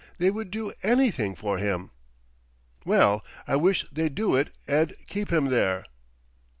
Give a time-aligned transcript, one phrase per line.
[0.17, 1.91] they would do anything for him."
[2.87, 5.85] "Well, I wish they'd do it and keep him there."